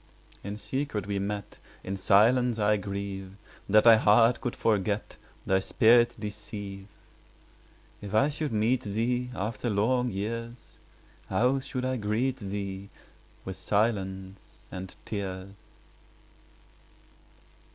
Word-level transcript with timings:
In 0.43 0.57
secret 0.57 1.05
we 1.05 1.19
met— 1.19 1.59
25 1.83 1.85
In 1.85 1.95
silence 1.95 2.57
I 2.57 2.75
grieve, 2.75 3.35
That 3.69 3.83
thy 3.83 3.97
heart 3.97 4.41
could 4.41 4.55
forget, 4.55 5.15
Thy 5.45 5.59
spirit 5.59 6.15
deceive. 6.17 6.87
If 8.01 8.15
I 8.15 8.29
should 8.29 8.51
meet 8.51 8.81
thee 8.81 9.29
After 9.35 9.69
long 9.69 10.09
years, 10.09 10.79
30 11.29 11.29
How 11.29 11.59
should 11.59 11.85
I 11.85 11.97
greet 11.97 12.37
thee? 12.37 12.89
With 13.45 13.57
silence 13.57 14.49
and 14.71 14.95
tears. 15.05 15.53